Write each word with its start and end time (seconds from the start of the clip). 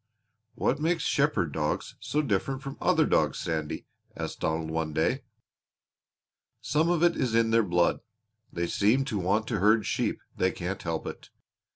"What 0.55 0.79
makes 0.79 1.03
shepherd 1.03 1.51
dogs 1.51 1.95
so 1.99 2.23
different 2.23 2.63
from 2.63 2.75
other 2.81 3.05
dogs, 3.05 3.37
Sandy?" 3.37 3.85
asked 4.17 4.39
Donald 4.39 4.71
one 4.71 4.93
day. 4.93 5.21
"Some 6.59 6.89
of 6.89 7.03
it 7.03 7.15
is 7.15 7.35
in 7.35 7.51
their 7.51 7.61
blood. 7.61 7.99
They 8.51 8.65
seem 8.65 9.05
to 9.05 9.19
want 9.19 9.45
to 9.49 9.59
herd 9.59 9.85
sheep 9.85 10.19
they 10.35 10.49
can't 10.51 10.81
help 10.81 11.05
it. 11.05 11.29